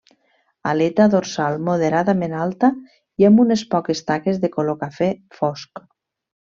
[0.69, 2.71] Aleta dorsal moderadament alta
[3.25, 5.89] i amb unes poques taques de color cafè fosc.